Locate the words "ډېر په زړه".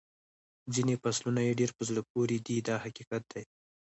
1.59-2.01